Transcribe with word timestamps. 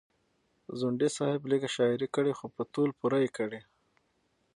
ځونډي 0.79 1.09
صاحب 1.17 1.41
لیږه 1.51 1.69
شاعري 1.75 2.07
کړې 2.15 2.33
خو 2.39 2.45
په 2.55 2.63
تول 2.73 2.89
پوره 2.99 3.19
یې 3.23 3.29
کړې. 3.37 3.61